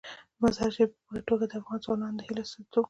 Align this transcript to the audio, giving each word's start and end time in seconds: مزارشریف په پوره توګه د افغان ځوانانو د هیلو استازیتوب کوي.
مزارشریف 0.41 0.91
په 0.95 0.99
پوره 1.05 1.23
توګه 1.29 1.43
د 1.47 1.51
افغان 1.59 1.79
ځوانانو 1.85 2.17
د 2.17 2.21
هیلو 2.27 2.41
استازیتوب 2.43 2.71
کوي. 2.73 2.79